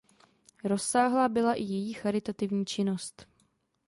[0.63, 3.27] Rozsáhlá byla i její charitativní činnost.